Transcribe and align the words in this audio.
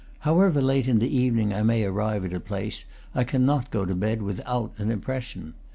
However 0.21 0.63
late 0.63 0.87
in 0.87 0.97
the 0.97 1.15
evening 1.15 1.53
I 1.53 1.61
may 1.61 1.83
arrive 1.83 2.25
at 2.25 2.33
a 2.33 2.39
place, 2.39 2.85
I 3.13 3.23
cannot 3.23 3.69
go 3.69 3.85
to 3.85 3.93
bed 3.93 4.23
without 4.23 4.73
an 4.79 4.89
impression. 4.89 5.53